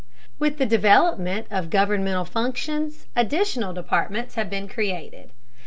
[0.39, 5.29] With the development of governmental functions, additional departments have been created.